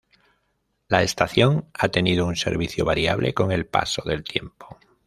[0.87, 4.79] La estación ha tenido un servicio variable con el paso del tiempo.